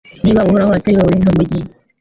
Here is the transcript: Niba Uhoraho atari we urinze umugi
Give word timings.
Niba 0.23 0.45
Uhoraho 0.47 0.71
atari 0.77 0.97
we 0.97 1.05
urinze 1.07 1.27
umugi 1.29 1.59